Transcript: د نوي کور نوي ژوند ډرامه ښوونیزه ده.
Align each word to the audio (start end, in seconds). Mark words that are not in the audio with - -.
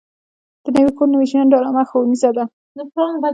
د 0.63 0.65
نوي 0.81 0.91
کور 0.97 1.07
نوي 1.13 1.25
ژوند 1.31 1.51
ډرامه 1.53 1.83
ښوونیزه 1.89 2.29
ده. 2.37 2.45